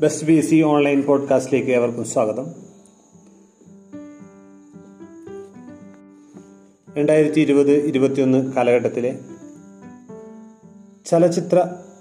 [0.00, 2.46] Best B C online പോഡ്കാസ്റ്റിലേക്ക് ഏവർക്കും സ്വാഗതം.
[6.96, 9.18] രണ്ടായിരത്തി ഇരുപത് ഇരുപത്തിയൊന്ന് കാലഘട്ടത്തിലെ
[11.04, 11.58] ചലച്ചിത്ര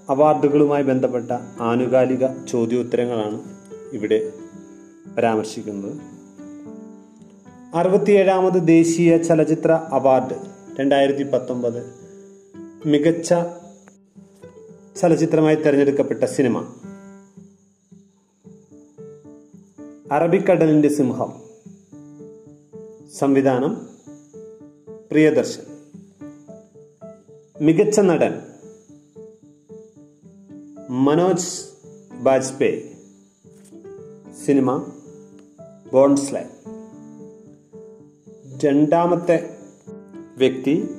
[0.09, 1.31] അവാർഡുകളുമായി ബന്ധപ്പെട്ട
[1.61, 3.43] ആനുകാലിക ചോദ്യോത്തരങ്ങളാണ്
[3.93, 4.31] ഇവിടെ
[5.17, 5.97] പരാമർശിക്കുന്നത്.
[7.75, 10.35] അറുപത്തിയേഴാമത് ദേശീയ ചലച്ചിത്ര അവാർഡ്
[10.79, 11.83] രണ്ടായിരത്തി പത്തൊമ്പത്
[12.85, 13.33] മികച്ച
[14.95, 16.73] ചലച്ചിത്രമായി തിരഞ്ഞെടുക്കപ്പെട്ട സിനിമ.
[20.11, 21.33] അറബിക്കടലിന്റെ സിംഹം.
[23.13, 23.87] സംവിധാനം
[25.11, 25.61] പ്രിയദർശൻ.
[27.61, 28.41] മികച്ച നടൻ
[30.89, 31.61] മനോജ്
[32.21, 32.91] ബാജ്പേ
[34.45, 34.91] സിനിമ
[35.93, 36.43] ബോൺസ്ലൈ.
[38.65, 39.57] രണ്ടാമത്തെ
[40.37, 40.89] വ്യക്തി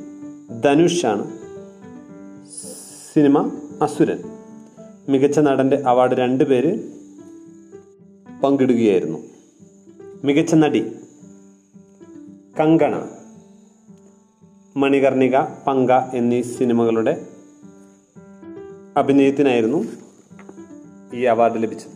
[0.64, 1.38] ധനുഷാണ്.
[3.14, 4.22] സിനിമ അസുരൻ.
[5.08, 6.99] മികച്ച നടന്റെ അവാർഡ് രണ്ടുപേര്
[8.42, 9.18] പങ്കിടുകയായിരുന്നു.
[10.24, 10.96] മികച്ച നടി
[12.60, 13.08] കങ്കണ
[14.76, 17.26] മണികർണിക പങ്ക എന്നീ സിനിമകളുടെ
[18.96, 19.84] അഭിനയത്തിനായിരുന്നു
[21.14, 21.92] ഈ അവാർഡ് ലഭിച്ചത്.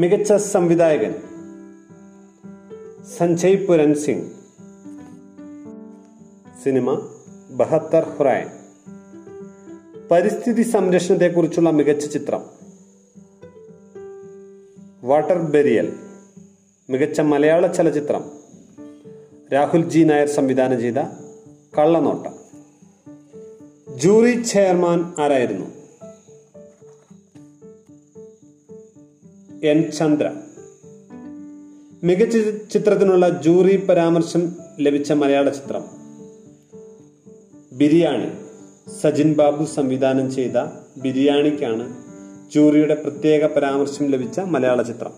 [0.00, 1.14] മികച്ച സംവിധായകൻ
[3.18, 4.30] സഞ്ജയ് പുരൻ സിംഗ്.
[6.64, 7.08] സിനിമ
[7.50, 8.48] ബഹത്തർ ഹുറായൻ
[10.10, 12.59] പരിസ്ഥിതി സംരക്ഷണത്തെക്കുറിച്ചുള്ള മികച്ച ചിത്രം
[15.10, 15.92] വാട്ടർ ബെരിയൽ
[16.90, 18.30] മികച്ച മലയാള ചലച്ചിത്രം.
[19.52, 20.94] രാഹുൽ ജി നായർ സംവിധാനം ചെയ്ത
[21.78, 22.26] കള്ളനോട്ട.
[23.96, 25.66] ജൂറി ചെയർമാൻ ആരായിരുന്നു?
[29.66, 30.32] എൻ ചന്ദ്ര.
[32.04, 32.36] മികച്ച
[32.72, 35.84] ചിത്രത്തിനുള്ള ജൂറി പരാമർശം ലഭിച്ച മലയാള ചിത്രം.
[37.72, 38.28] ബിരിയാണി.
[39.00, 40.56] സജിൻ ബാബു സംവിധാനം ചെയ്ത
[41.02, 42.09] ബിരിയാണിക്കാണ്
[42.54, 45.12] ജൂറിയുടെ പ്രത്യേക പരാമർശം ലഭിച്ച മലയാള ചിത്രം.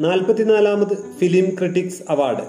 [0.00, 2.44] നാൽപ്പത്തിനാലാമത് ഫിലിം ക്രിട്ടിക്സ് അവാർഡ്.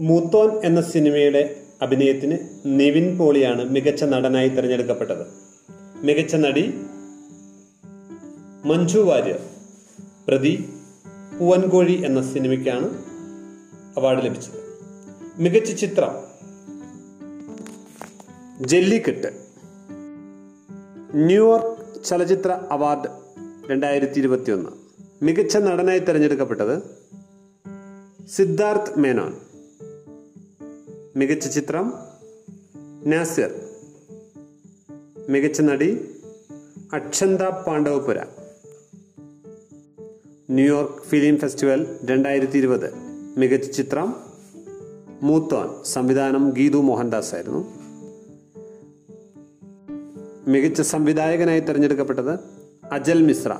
[0.00, 5.26] മൂത്തോൻ എന്ന സിനിമയുടെ അഭിനയത്തിന് നിവിൻ പോളിയാണ് മികച്ച നടനായി തിരഞ്ഞെടുക്കപ്പെട്ടത്.
[6.02, 6.74] മികച്ച നടി
[8.64, 9.40] മഞ്ജു വാര്യർ
[10.28, 10.68] പ്രതി
[11.38, 13.04] പൂവൻകോഴി എന്ന സിനിമയ്ക്കാണ്
[13.98, 14.60] അവാർഡ് ലഭിച്ചത്.
[15.38, 16.34] മികച്ച ചിത്രം
[18.66, 19.43] ജല്ലിക്കെട്ട്.
[21.14, 23.08] ന്യൂയോർക്ക് ചലച്ചിത്ര അവാർഡ്
[23.70, 24.70] രണ്ടായിരത്തി ഇരുപത്തിയൊന്ന്
[25.24, 26.82] മികച്ച നടനായി തിരഞ്ഞെടുക്കപ്പെട്ടത്
[28.28, 29.36] സിദ്ധാർത്ഥ് മേനോൻ.
[31.16, 31.92] മികച്ച ചിത്രം
[33.06, 33.60] നാസിർ.
[35.28, 36.14] മികച്ച നടി
[36.92, 38.24] Akshatha Pandavapura.
[40.50, 42.90] New York film festival രണ്ടായിരത്തി ഇരുപത്
[43.38, 44.16] മികച്ച ചിത്രം
[45.22, 45.84] മൂത്തോൻ.
[45.84, 47.83] സംവിധാനം ഗീതു മോഹൻദാസ് ആയിരുന്നു
[50.54, 52.38] മികച്ച സംവിധായകനായി തിരഞ്ഞെടുക്കപ്പെട്ടത്
[52.92, 53.56] അജൽ മിശ്ര.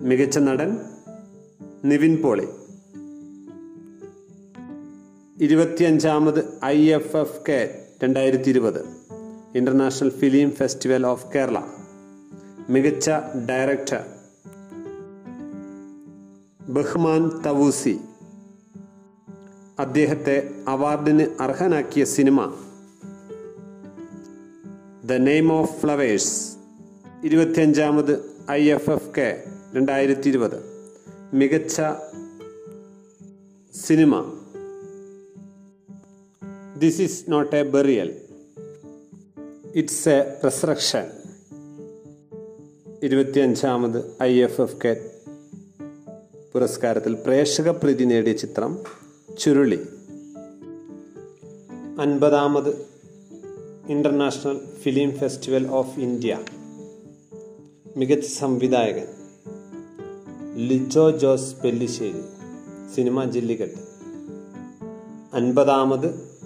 [0.00, 0.78] മികച്ച നടൻ
[1.84, 2.48] നിവിൻ പോളി.
[5.40, 8.84] ഇരുപത്തിയഞ്ചാമത് ഐ എഫ് എഫ് കെ രണ്ടായിരത്തി ഇരുപത്
[9.54, 11.60] international film festival of Kerala.
[12.70, 13.10] മികച്ച
[13.48, 14.04] ഡയറക്ടർ
[16.72, 17.98] ബഹ്മാൻ തവൂസി.
[19.78, 22.54] അദ്ദേഹത്തെ അവാർഡിന് അർഹനാക്കിയ സിനിമ
[25.18, 26.56] നെയിം ഓഫ് ഫ്ലവേഴ്സ്
[27.24, 30.64] ഇരുപത്തിയഞ്ചാമത് ഐ എഫ് എഫ് കെ രണ്ടായിരത്തി ഇരുപത്
[31.34, 31.82] മികച്ച
[33.74, 34.38] cinema.
[36.78, 38.20] This is not a burial
[39.74, 41.06] it's a resurrection
[43.02, 45.10] ഇരുപത്തിയഞ്ചാമത് I F F K
[46.52, 48.78] പുരസ്കാരത്തിൽ പ്രേക്ഷക പ്രീതി നേടിയ ചിത്രം
[49.38, 49.86] Churuli.
[52.00, 52.91] അൻപതാമത്
[53.88, 56.38] international film festival of India
[57.96, 59.06] മികച്ച സംവിധായകൻ
[60.56, 62.22] ലിജോ ജോസ് പെല്ലിശ്ശേരി
[62.94, 63.78] സിനിമ ജല്ലിക്കെട്ട്.
[65.34, 66.38] അൻപതാമത്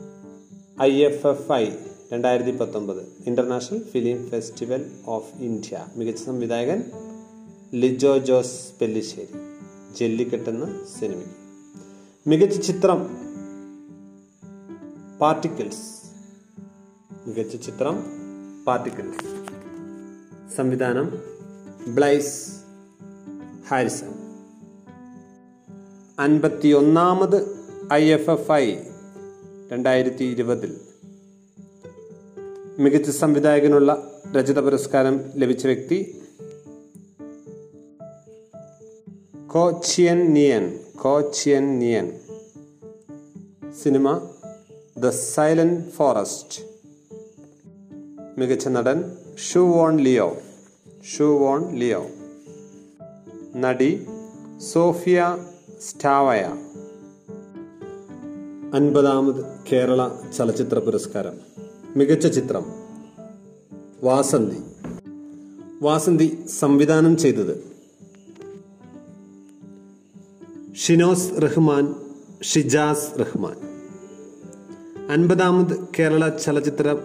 [0.83, 1.71] ഐ എഫ് എഫ് ഐ
[2.13, 6.83] രണ്ടായിരത്തി പത്തൊമ്പത് international film festival of India മികച്ച സംവിധായകൻ
[7.75, 9.35] ലിജോ ജോസ് പെല്ലിശ്ശേരി
[9.97, 12.29] ജെല്ലിക്കെട്ടെന്ന സിനിമ സിനിമയ്ക്ക്.
[12.29, 12.99] മികച്ച ചിത്രം
[15.19, 15.96] പാർട്ടിക്കിൾസ്.
[17.27, 18.05] മികച്ച ചിത്രം
[18.67, 19.25] പാർട്ടിക്കിൾസ്
[20.57, 21.07] സംവിധാനം
[21.95, 22.51] ബ്ലൈസ്
[23.69, 24.11] ഹാരിസൺ.
[26.19, 27.57] അൻപത്തി ഒന്നാമത്
[27.93, 28.77] ഐ എഫ് എഫ് ഐ
[29.73, 30.81] രണ്ടായിരത്തി ഇരുപതിൽ
[32.79, 36.23] മികച്ച സംവിധായകനുള്ള രചിത പുരസ്കാരം ലഭിച്ച വ്യക്തി
[39.47, 42.21] കോച്ചിയൻ നിയൻ കോച്ചിയൻ നിയൻ.
[43.83, 44.29] Cinema
[44.99, 46.76] the silent forest.
[48.39, 49.13] മികച്ച നടൻ
[49.51, 50.37] ഷു വോൺ ലിയോ.
[51.17, 52.07] ഷു വോൺ ലിയോ.
[53.57, 54.07] നടി
[54.73, 55.39] സോഫിയ
[55.81, 56.43] സ്റ്റാവയ.
[58.75, 61.33] അൻപതാമത് കേരള ചലച്ചിത്ര പുരസ്കാരം.
[61.97, 62.67] മികച്ച ചിത്രം.
[64.03, 64.59] വാസന്തി.
[65.83, 67.73] വാസന്തി സംവിധാനം ചെയ്തത്
[70.75, 71.95] ഷിനോസ് റഹ്മാൻ
[72.43, 73.57] ഷിജാസ് റഹ്മാൻ.
[75.11, 76.99] അൻപതാമത് കേരള ചലച്ചിത്ര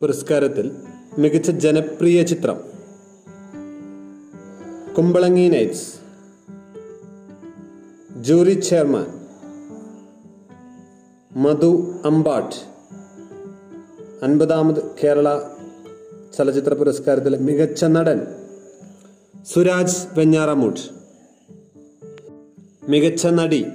[0.00, 0.76] പുരസ്കാരത്തിൽ
[1.18, 2.60] മികച്ച ജനപ്രിയ ചിത്രം.
[4.98, 5.94] Kumbalangi nights.
[8.20, 9.26] Jury chairman.
[11.36, 12.56] Madhu Ambat.
[14.24, 15.40] അൻപതാമത് Kerala
[16.38, 18.20] ചലച്ചിത്ര പുരസ്കാരത്തിലെ മികച്ച നടൻ
[19.46, 20.80] സുരാജ് വെഞ്ഞാറമൂട്ട്.
[22.88, 23.66] മികച്ച നടി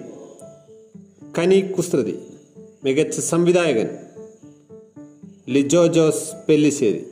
[1.40, 2.20] കനി കുസൃതി.
[2.84, 4.05] മികച്ച സംവിധായകൻ
[5.50, 7.08] ലിജോ ജോസ് പെല്ലിശ്ശേരി.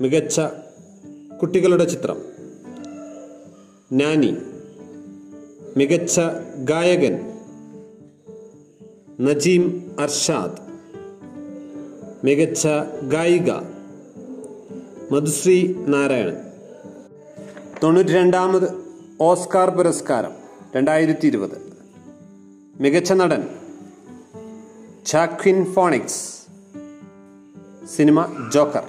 [0.00, 0.40] മികച്ച
[1.42, 2.22] കുട്ടികളുടെ ചിത്രം.
[3.92, 4.36] നാനി.
[5.76, 6.20] മികച്ച
[6.64, 7.38] ഗായകൻ.
[9.20, 10.56] നജീം അർഷാദ്.
[12.26, 12.68] മികച്ച
[13.08, 13.50] ഗായിക.
[15.12, 16.36] മധുശ്രീ നാരായണൻ.
[17.82, 18.68] തൊണ്ണൂറ്റി രണ്ടാമത്
[19.20, 20.32] ഓസ്കാർ പുരസ്കാരം
[20.76, 21.72] രണ്ടായിരത്തി ഇരുപത്
[22.80, 23.48] മികച്ച നടൻ
[25.06, 26.39] ചാക്വിൻ ഫോണിക്സ്.
[27.86, 28.84] Cinema Joker.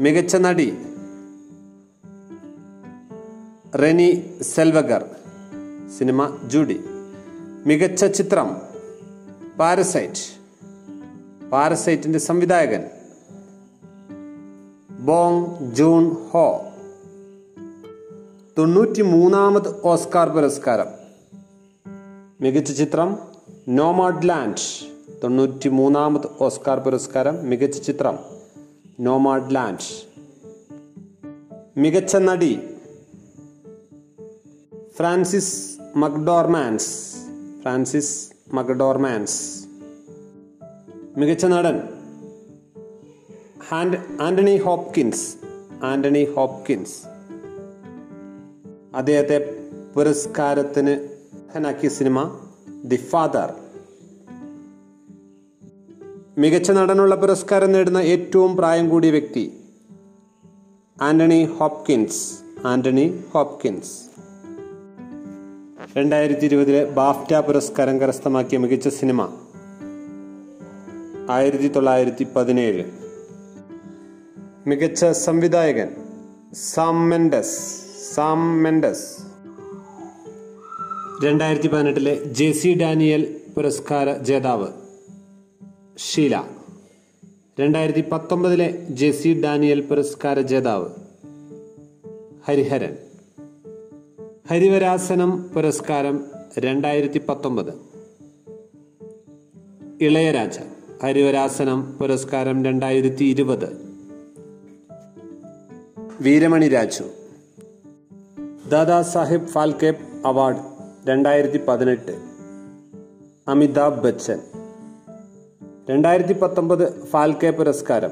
[0.00, 0.78] മികച്ച നടി
[3.82, 5.10] റെനി സെൽവഗർ.
[5.98, 6.80] Cinema Judy.
[7.66, 8.56] മികച്ച ചിത്രം
[9.58, 10.40] പാരസൈറ്റ്.
[11.50, 12.84] പാരസൈറ്റിന്റെ സംവിധായകൻ
[14.90, 16.64] ബോങ് ജൂൺ ഹോ.
[18.58, 20.86] തൊണ്ണൂറ്റി മൂന്നാമത് ഓസ്കാർ പുരസ്കാരം.
[22.40, 23.18] മികച്ച ചിത്രം
[23.68, 24.90] നോമാഡ് ലാൻഡ്
[25.22, 28.18] തൊണ്ണൂറ്റി മൂന്നാമത് ഓസ്കാർ പുരസ്കാരം മികച്ച ചിത്രം
[29.00, 30.10] നോമാഡ് ലാൻഡ്.
[31.76, 32.58] മികച്ച നടി
[34.96, 37.14] ഫ്രാൻസിസ് മക്ഡോർമാൻസ്.
[37.62, 39.64] ഫ്രാൻസിസ് മക്ഡോർമാൻസ്.
[41.16, 41.80] മികച്ച നടൻ
[44.20, 45.36] ആന്റണി ഹോപ്കിൻസ്.
[45.82, 47.06] ആന്റണി ഹോപ്കിൻസ്.
[48.96, 49.56] അദ്ദേഹത്തെ
[49.96, 51.08] പുരസ്കാരത്തിന്
[51.54, 52.38] ഹനാക്കിയ സിനിമ
[52.84, 53.54] ദി ഫാദർ.
[56.40, 59.60] മികച്ച നടനുള്ള പുരസ്കാരം നേടുന്ന ഏറ്റവും പ്രായം കൂടിയ വ്യക്തി
[61.02, 62.34] ആന്റണി ഹോപ്കിൻസ്.
[62.66, 64.00] ആന്റണി ഹോപ്കിൻസ്.
[65.98, 69.28] രണ്ടായിരത്തി ഇരുപതിലെ ബാഫ്റ്റ പുരസ്കാരം കരസ്ഥമാക്കിയ മികച്ച സിനിമ
[71.30, 72.84] ആയിരത്തി തൊള്ളായിരത്തി പതിനേഴ്
[74.66, 75.88] മികച്ച സംവിധായകൻ
[76.54, 77.82] സാം മെൻഡസ്.
[78.14, 79.16] Sam Mendes.
[81.24, 84.68] രണ്ടായിരത്തി പതിനെട്ടിലെ ജെ സി ഡാനിയൽ പുരസ്കാര ജേതാവ്.
[86.08, 86.44] ഷീല.
[87.60, 90.88] രണ്ടായിരത്തി പത്തൊമ്പതിലെ ജെസി ഡാനിയൽ പുരസ്കാര ജേതാവ്
[92.48, 92.96] ഹരിഹരൻ.
[94.50, 96.24] ഹരിവരാസനം പുരസ്കാരം
[96.58, 97.72] രണ്ടായിരത്തി പത്തൊമ്പത്
[100.00, 100.58] ഇളയരാജ.
[101.02, 103.68] ഹരിവരാസനം പുരസ്കാരം രണ്ടായിരത്തി ഇരുപത്
[106.20, 107.04] വീരമണി രാജു.
[108.68, 109.94] ദാദാ സാഹിബ് ഫാൽക്കെ
[110.26, 110.58] അവാർഡ്
[111.08, 112.12] രണ്ടായിരത്തി പതിനെട്ട്
[113.48, 114.40] അമിതാഭ് ബച്ചൻ.
[115.88, 118.10] രണ്ടായിരത്തി പത്തൊമ്പത് ഫാൽക്കെ പുരസ്കാരം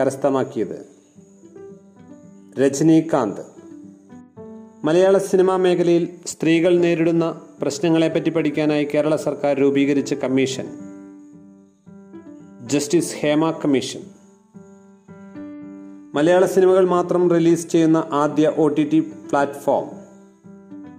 [0.00, 0.86] കരസ്ഥമാക്കിയത്
[2.58, 3.40] രജനീകാന്ത്.
[4.84, 10.68] മലയാള സിനിമാ മേഖലയിൽ സ്ത്രീകൾ നേരിടുന്ന പ്രശ്നങ്ങളെപ്പറ്റി പഠിക്കാനായി കേരള സർക്കാർ രൂപീകരിച്ച കമ്മീഷൻ.
[12.66, 14.00] Justice Hema commission.
[16.14, 19.90] മലയാള സിനിമകൾ മാത്രം റിലീസ് ചെയ്യുന്ന ആദ്യ O T T platform.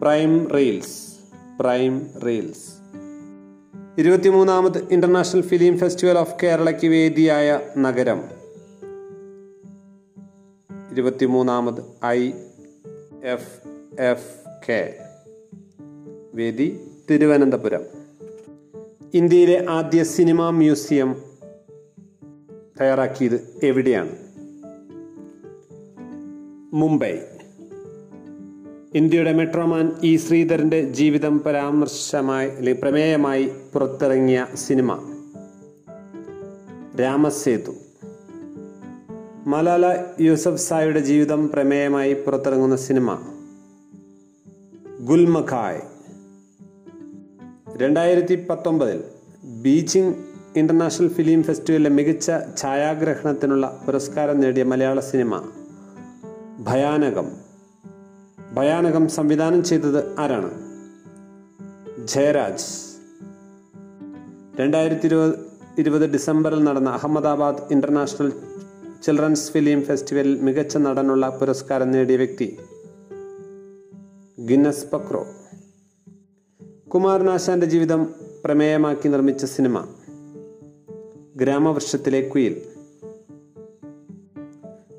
[0.02, 1.08] Prime Reels.
[1.60, 2.77] Prime Reels.
[3.98, 8.24] ഇരുപത്തിമൂന്നാമത് international film festival of കേരളയ്ക്ക് വേദിയായ നഗരം.
[10.92, 12.32] ഇരുപത്തിമൂന്നാമത് ഐ
[13.24, 13.68] എഫ്
[14.00, 14.36] എഫ്
[14.70, 15.00] കെ
[16.34, 17.82] വേദി തിരുവനന്തപുരം.
[19.14, 21.22] ഇന്ത്യയിലെ ആദ്യ സിനിമാ മ്യൂസിയം
[22.82, 24.16] തയ്യാറാക്കിയത് എവിടെയാണ്?
[26.76, 27.18] മുംബൈ.
[28.96, 35.14] ഇന്ത്യയുടെ മെട്രോമാൻ ഇ ശ്രീധരന്റെ ജീവിതം പരാമർശമായി അല്ലെങ്കിൽ പ്രമേയമായി പുറത്തിറങ്ങിയ സിനിമ.
[37.02, 37.74] രാമസേതു.
[39.48, 43.20] മലാല യൂസഫ് സായുടെ ജീവിതം പ്രമേയമായി പുറത്തിറങ്ങുന്ന സിനിമ.
[45.00, 45.82] ഗുൽമഖായ്.
[47.78, 49.04] രണ്ടായിരത്തി പത്തൊമ്പതിൽ
[49.62, 50.16] ബീജിംഗ്
[50.56, 55.52] ഇന്റർനാഷണൽ ഫിലിം ഫെസ്റ്റിവലിലെ മികച്ച ഛായാഗ്രഹണത്തിനുള്ള പുരസ്കാരം നേടിയ മലയാള സിനിമ
[56.60, 57.47] ഭയാനകം.
[58.58, 60.52] ഭയാനകം സംവിധാനം ചെയ്തത് ആരാണ്?
[62.08, 62.98] ജയരാജ്.
[64.62, 65.36] രണ്ടായിരത്തി ഇരുപത്
[65.78, 68.34] ഇരുപത് ഡിസംബറിൽ നടന്ന അഹമ്മദാബാദ് ഇന്റർനാഷണൽ
[69.04, 72.60] ചിൽഡ്രൻസ് ഫിലിം ഫെസ്റ്റിവലിൽ മികച്ച നടനുള്ള പുരസ്കാരം നേടിയ വ്യക്തി
[74.46, 75.26] ഗിന്നസ് പക്രോ.
[76.90, 79.88] കുമാരനാശാന്റെ ജീവിതം പ്രമേയമാക്കി നിർമ്മിച്ച സിനിമ
[81.36, 82.62] ഗ്രാമവൃക്ഷത്തിലെ കുയിൽ.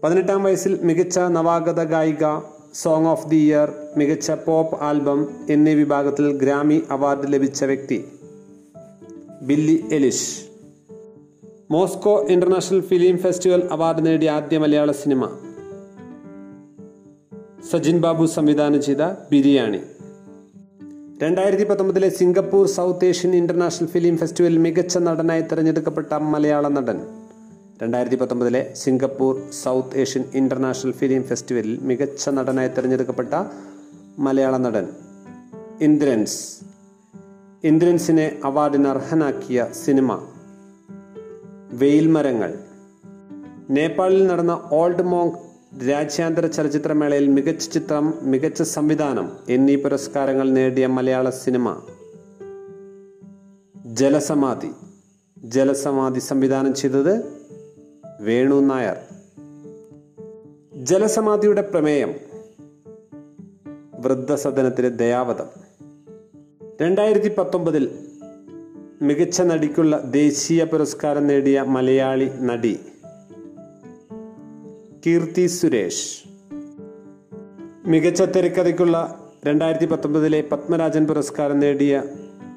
[0.05, 2.25] പതിനെട്ടാം വയസ്സിൽ മികച്ച നവാഗത ഗായിക
[2.83, 8.05] സോങ് ഓഫ് ദി ഇയർ മികച്ച പോപ്പ് ആൽബം എന്നീ വിഭാഗത്തിൽ ഗ്രാമി അവാർഡ് ലഭിച്ച വ്യക്തി.
[9.43, 10.41] Billie Eilish.
[11.71, 15.27] Moscow international film festival award നേടിയ ആദ്യ മലയാള സിനിമ.
[17.73, 19.81] സജിൻ ബാബു സംവിധാനം ചെയ്ത ബിരിയാണി.
[21.23, 27.01] രണ്ടായിരത്തി പത്തൊമ്പതിലെ Singapore south Asian international film ഫെസ്റ്റിവലിൽ മികച്ച നടനായി തിരഞ്ഞെടുക്കപ്പെട്ട മലയാള നടൻ.
[27.83, 33.35] രണ്ടായിരത്തി പത്തൊമ്പതിലെ Singapore south Asian international film ഫെസ്റ്റിവലിൽ മികച്ച നടനായി തിരഞ്ഞെടുക്കപ്പെട്ട
[34.19, 34.89] മലയാള നടൻ
[35.81, 36.59] ഇന്ദ്രൻസ്.
[37.65, 40.27] ഇന്ദ്രൻസിനെ അവാർഡിന് അർഹനാക്കിയ സിനിമ
[41.73, 42.55] വെയിൽമരങ്ങൾ
[43.71, 45.39] നേപ്പാളിൽ നടന്ന ഓൾഡ് മോങ്ക്
[45.89, 51.81] രാജ്യാന്തര ചലച്ചിത്രമേളയിൽ മികച്ച ചിത്രം മികച്ച സംവിധാനം എന്നീ പുരസ്കാരങ്ങൾ നേടിയ മലയാള സിനിമ
[53.77, 54.71] ജലസമാധി.
[55.39, 57.38] ജലസമാധി സംവിധാനം ചെയ്തത്
[58.21, 58.97] വേണു നായർ.
[60.85, 62.15] ജലസമാധിയുടെ പ്രമേയം.
[64.01, 65.47] വൃദ്ധസദനത്തിലെ ദയാവതം
[66.83, 67.99] രണ്ടായിരത്തി പത്തൊമ്പതിൽ
[69.03, 72.81] മികച്ച നടിക്കുള്ള ദേശീയ പുരസ്കാരം നേടിയ മലയാളി നടി
[75.07, 76.29] കീർത്തി സുരേഷ്.
[77.87, 82.03] മികച്ച തിരക്കഥയ്ക്കുള്ള രണ്ടായിരത്തി പത്തൊമ്പതിലെ പത്മരാജൻ പുരസ്കാരം നേടിയ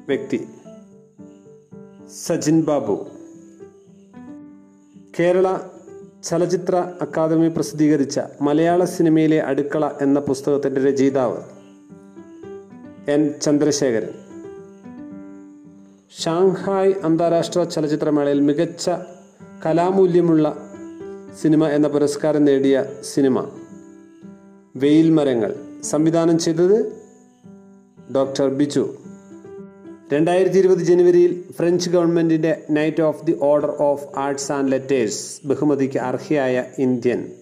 [0.06, 0.48] വ്യക്തി
[2.26, 3.06] സജിൻ ബാബു.
[5.18, 5.58] കേരള
[6.24, 11.36] ചലച്ചിത്ര അക്കാദമി പ്രസിദ്ധീകരിച്ച മലയാള സിനിമയിലെ അടുക്കള എന്ന പുസ്തകത്തിന്റെ രചയിതാവ്
[13.10, 13.34] എൻ.
[13.42, 14.08] ചന്ദ്രശേഖരൻ.
[16.18, 18.90] ഷാങ്ഹായ് അന്താരാഷ്ട്ര ചലച്ചിത്രമേളയിൽ മികച്ച
[19.66, 20.56] കലാമൂല്യമുള്ള
[21.42, 23.46] സിനിമ എന്ന പുരസ്കാരം നേടിയ സിനിമ
[24.76, 25.56] വെയിൽ മരങ്ങൾ.
[25.82, 26.92] സംവിധാനം ചെയ്തത്
[28.14, 28.94] ഡോക്ടർ ബിജു.
[30.12, 36.64] രണ്ടായിരത്തി ഇരുപത് ജനുവരിയിൽ ഫ്രഞ്ച് ഗവൺമെന്റിന്റെ knight of the order of arts and letters ബഹുമതിക്ക് അർഹയായ
[36.78, 37.32] ഇന്ത്യൻ.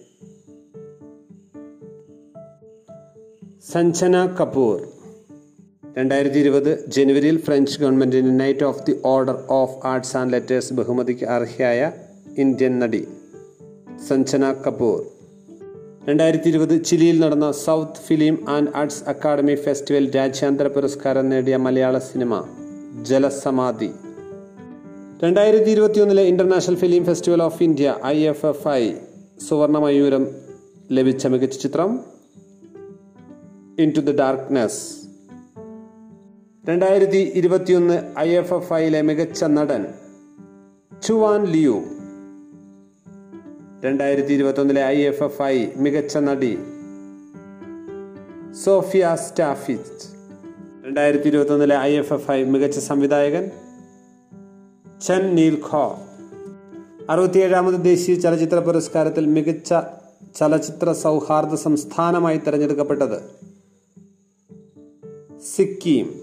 [3.71, 4.87] സഞ്ജന കപൂർ.
[5.97, 11.91] രണ്ടായിരത്തി ഇരുപത് ജനുവരിയിൽ ഫ്രഞ്ച് ഗവൺമെന്റിന്റെ knight of the order of arts and letters ബഹുമതിക്ക് അർഹയായ
[12.37, 13.07] ഇന്ത്യൻ നടി.
[14.07, 15.05] സഞ്ജന കപൂർ.
[16.09, 22.60] രണ്ടായിരത്തി ഇരുപത് ചിലിയിൽ നടന്ന south film and arts academy festival രാജ്യാന്തര പുരസ്കാരം നേടിയ മലയാള സിനിമ.
[22.91, 23.91] ജലസമാധി.
[25.23, 28.93] രണ്ടായിരത്തി ഇരുപത്തിയൊന്നിലെ international film festival of India I F F I
[29.47, 30.27] സുവർണ മയൂരം
[30.91, 31.99] ലഭിച്ച മികച്ച ചിത്രം
[33.79, 34.81] ഇൻ ടു ദ ഡാർക്ക്നെസ്
[36.69, 39.87] രണ്ടായിരത്തി ഇരുപത്തിയൊന്ന് ഐ എഫ് എഫ് ഐയിലെ മികച്ച നടൻ
[41.03, 41.83] ചുവാൻ ലിയു
[43.85, 46.57] രണ്ടായിരത്തി ഇരുപത്തൊന്നിലെ ഐ എഫ് എഫ് ഐ മികച്ച നടി
[48.53, 50.10] സോഫിയ സ്റ്റാഫിച്ച്
[50.85, 53.51] രണ്ടായിരത്തി ഇരുപത്തൊന്നിലെ ഐ എഫ് എഫ് ഐ മികച്ച സംവിധായകൻ
[55.07, 55.99] ചൻ നീൽ ഖോ.
[57.09, 59.73] അറുപത്തിയേഴാമത് ദേശീയ ചലച്ചിത്ര പുരസ്കാരത്തിൽ മികച്ച
[60.35, 63.21] ചലച്ചിത്ര സൗഹാർദ്ദ സംസ്ഥാനമായി തിരഞ്ഞെടുക്കപ്പെട്ടത്
[65.41, 66.21] സിക്കിം.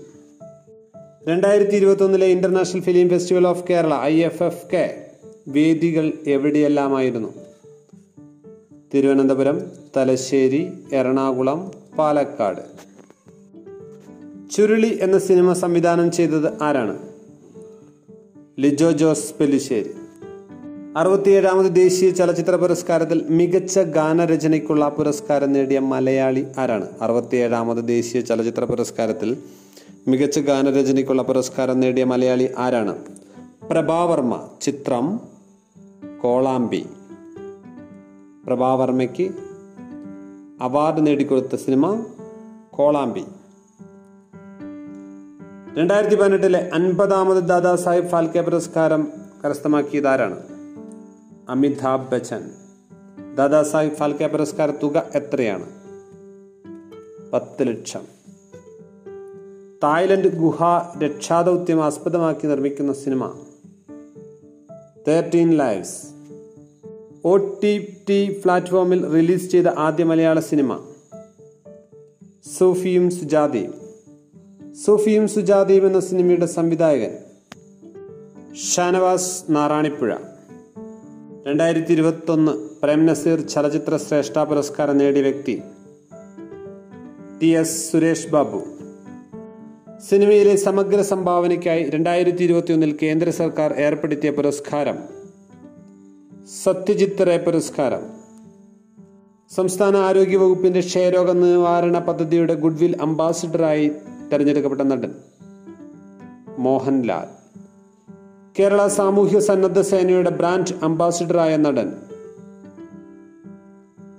[1.28, 5.10] രണ്ടായിരത്തി ഇരുപത്തൊന്നിലെ international film festival of Kerala I F F K
[5.48, 7.28] വേദികൾ എവിടെയെല്ലാമായിരുന്നു?
[8.94, 9.60] തിരുവനന്തപുരം
[9.96, 12.87] തലശ്ശേരി എറണാകുളം പാലക്കാട്.
[14.50, 16.98] ചുരുളി എന്ന സിനിമ സംവിധാനം ചെയ്തത് ആരാണ്?
[18.58, 19.90] ലിജോ ജോസ് പെല്ലിശ്ശേരി.
[20.96, 26.88] അറുപത്തിയേഴാമത് ദേശീയ ചലച്ചിത്ര പുരസ്കാരത്തിൽ മികച്ച ഗാനരചനയ്ക്കുള്ള പുരസ്കാരം നേടിയ മലയാളി ആരാണ്?
[27.02, 29.36] അറുപത്തിയേഴാമത് ദേശീയ ചലച്ചിത്ര പുരസ്കാരത്തിൽ
[30.08, 32.98] മികച്ച ഗാനരചനയ്ക്കുള്ള പുരസ്കാരം നേടിയ മലയാളി ആരാണ്?
[33.70, 35.20] പ്രഭാവർമ്മ ചിത്രം
[36.22, 36.86] കോളാമ്പി.
[38.46, 39.30] പ്രഭാവർമ്മയ്ക്ക്
[40.60, 42.04] അവാർഡ് നേടിക്കൊടുത്ത സിനിമ
[42.70, 43.22] കോളാമ്പി.
[45.78, 49.12] രണ്ടായിരത്തി പതിനെട്ടിലെ അൻപതാമത് ദാദാ സാഹിബ് ഫാൽക്കെ പുരസ്കാരം
[49.44, 50.42] കരസ്ഥമാക്കിയത് ആരാണ്
[51.48, 52.50] അമിതാഭ് ബച്ചൻ.
[53.34, 55.66] ദാദാ സാഹിബ് ഫാൽക്കെ പുരസ്കാര തുക എത്രയാണ്?
[57.32, 58.00] പത്ത് ലക്ഷം.
[59.82, 60.62] തായ്ലൻഡ് ഗുഹ
[61.04, 63.44] രക്ഷാദൗത്യം ആസ്പദമാക്കി നിർമ്മിക്കുന്ന cinema.
[65.08, 66.06] Thirteen lives.
[67.24, 70.92] O T T പ്ലാറ്റ്ഫോമിൽ റിലീസ് ചെയ്ത ആദ്യ മലയാള സിനിമ.
[72.58, 73.87] സൂഫിയും സുജാതയും.
[74.84, 77.10] സൂഫിയും സുജാതയും എന്ന സിനിമയുടെ സംവിധായകൻ
[78.74, 80.14] ഷാനവാസ് നാറാണിപ്പുഴ.
[81.46, 85.62] രണ്ടായിരത്തി ഇരുപത്തൊന്ന് പ്രേം നസീർ ചലച്ചിത്ര ശ്രേഷ്ഠ പുരസ്കാരം നേടിയ വ്യക്തി
[87.42, 88.64] ടി എസ് സുരേഷ് ബാബു.
[90.10, 94.98] സിനിമയിലെ സമഗ്ര സംഭാവനയ്ക്കായി രണ്ടായിരത്തി ഇരുപത്തിയൊന്നിൽ കേന്ദ്ര സർക്കാർ ഏർപ്പെടുത്തിയ പുരസ്കാരം
[96.64, 98.02] സത്യജിത് റേ പുരസ്കാരം.
[99.56, 103.90] സംസ്ഥാന ആരോഗ്യ വകുപ്പിന്റെ ക്ഷയരോഗ നിവാരണ പദ്ധതിയുടെ ഗുഡ്വിൽ അംബാസിഡറായി
[104.32, 105.14] തെരഞ്ഞെടുക്കപ്പെട്ട നടൻ
[106.58, 107.28] മോഹൻലാൽ.
[108.58, 111.92] കേരള സാമൂഹ്യ സന്നദ്ധ സേനയുടെ ബ്രാൻഡ് അംബാസിഡറായ നടൻ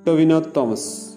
[0.08, 1.09] ടൊവിനോ തോമസ്.